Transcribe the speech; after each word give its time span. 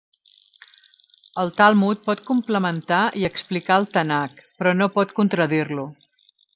El 1.43 1.51
Talmud 1.59 2.01
pot 2.09 2.25
complementar 2.31 3.03
i 3.23 3.29
explicar 3.31 3.79
el 3.83 3.89
Tanakh, 3.95 4.45
però 4.59 4.77
no 4.83 4.93
pot 4.99 5.19
contradir-lo. 5.23 5.89